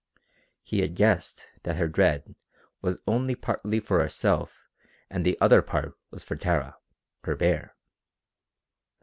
He 0.63 0.81
had 0.81 0.95
guessed 0.95 1.45
that 1.61 1.75
her 1.75 1.87
dread 1.87 2.33
was 2.81 2.97
only 3.07 3.35
partly 3.35 3.79
for 3.79 3.99
herself 3.99 4.67
and 5.11 5.23
that 5.23 5.29
the 5.29 5.39
other 5.39 5.61
part 5.61 5.93
was 6.09 6.23
for 6.23 6.35
Tara, 6.35 6.75
her 7.25 7.35
bear. 7.35 7.75